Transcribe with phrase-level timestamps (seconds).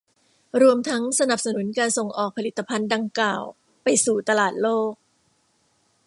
[0.61, 3.43] รวมทั้งสนับสนุนการส่งออกผลิตภัณฑ์ดังกล่าว
[3.83, 4.93] ไปสู่ตลาดโลก